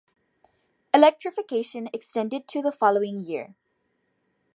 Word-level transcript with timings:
Electrification 0.95 1.87
extended 1.93 2.47
to 2.47 2.59
the 2.63 2.71
following 2.71 3.19
year. 3.19 3.53